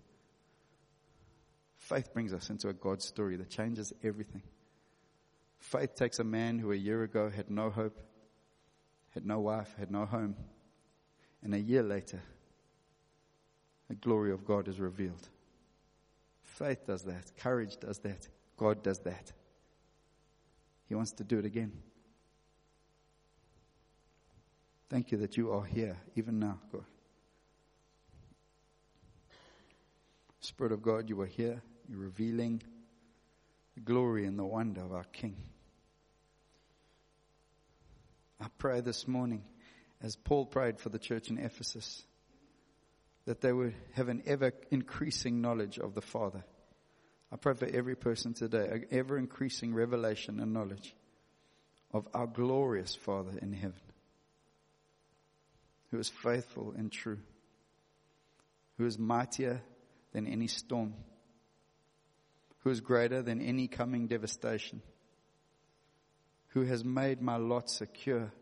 [1.77, 4.43] Faith brings us into a God story that changes everything.
[5.59, 7.99] Faith takes a man who a year ago had no hope,
[9.11, 10.35] had no wife, had no home,
[11.41, 12.21] and a year later,
[13.89, 15.27] the glory of God is revealed.
[16.43, 17.31] Faith does that.
[17.37, 18.27] Courage does that.
[18.57, 19.31] God does that.
[20.87, 21.71] He wants to do it again.
[24.93, 26.85] Thank you that you are here, even now, God.
[30.39, 31.63] Spirit of God, you are here.
[31.89, 32.61] You're revealing
[33.73, 35.35] the glory and the wonder of our King.
[38.39, 39.43] I pray this morning,
[40.03, 42.03] as Paul prayed for the church in Ephesus,
[43.25, 46.43] that they would have an ever increasing knowledge of the Father.
[47.31, 50.95] I pray for every person today, an ever increasing revelation and knowledge
[51.91, 53.81] of our glorious Father in heaven,
[55.93, 57.19] who is faithful and true,
[58.79, 59.61] who is mightier
[60.11, 60.95] than any storm,
[62.61, 64.81] who is greater than any coming devastation,
[66.47, 68.33] who has made my lot secure,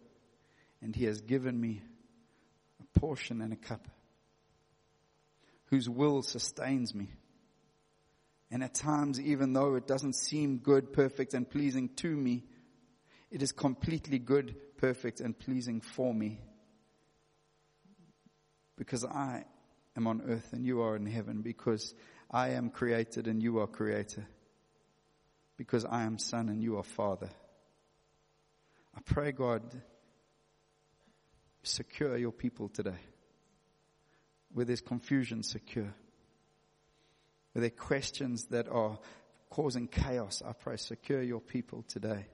[0.82, 1.82] and he has given me
[2.80, 3.86] a portion and a cup,
[5.66, 7.10] whose will sustains me.
[8.50, 12.46] And at times, even though it doesn't seem good, perfect, and pleasing to me,
[13.30, 16.40] it is completely good, perfect, and pleasing for me.
[18.82, 19.46] Because I
[19.96, 21.94] am on earth and you are in heaven because
[22.32, 24.26] I am created and you are creator.
[25.56, 27.30] Because I am son and you are father.
[28.98, 29.62] I pray, God,
[31.62, 32.98] secure your people today.
[34.52, 35.94] Where there's confusion, secure.
[37.54, 38.98] Where there are questions that are
[39.52, 42.26] causing chaos, I pray, secure your people today.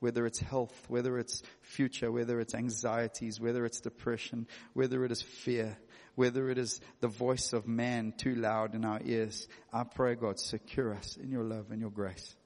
[0.00, 5.22] Whether it's health, whether it's future, whether it's anxieties, whether it's depression, whether it is
[5.22, 5.78] fear,
[6.16, 10.38] whether it is the voice of man too loud in our ears, I pray, God,
[10.38, 12.36] secure us in your love and your grace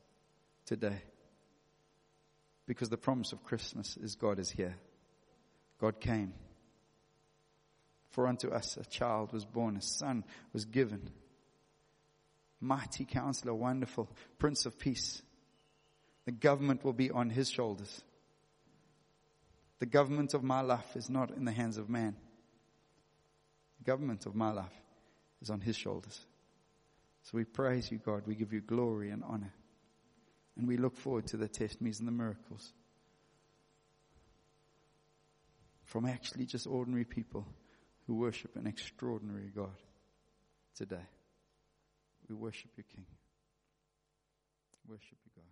[0.66, 1.02] today.
[2.66, 4.76] Because the promise of Christmas is God is here.
[5.80, 6.34] God came.
[8.10, 11.10] For unto us a child was born, a son was given.
[12.60, 15.22] Mighty counselor, wonderful, prince of peace.
[16.26, 18.02] The government will be on his shoulders.
[19.78, 22.14] The government of my life is not in the hands of man.
[23.78, 24.82] The government of my life
[25.40, 26.20] is on his shoulders.
[27.22, 28.22] So we praise you, God.
[28.26, 29.52] We give you glory and honor.
[30.56, 32.72] And we look forward to the testimonies and the miracles
[35.84, 37.46] from actually just ordinary people
[38.06, 39.74] who worship an extraordinary God
[40.76, 41.06] today.
[42.28, 43.06] We worship you, King.
[44.88, 45.49] Worship you, God.